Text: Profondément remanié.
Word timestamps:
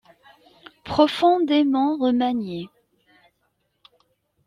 Profondément 0.83 1.95
remanié. 2.01 2.71